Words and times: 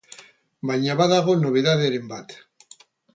Baina 0.69 0.95
badago 1.01 1.35
nobedaderen 1.43 2.09
bat. 2.15 2.35